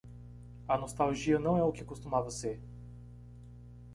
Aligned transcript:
A 0.67 0.79
nostalgia 0.79 1.37
não 1.37 1.55
é 1.59 1.63
o 1.63 1.71
que 1.71 1.85
costumava 1.85 2.31
ser. 2.31 2.59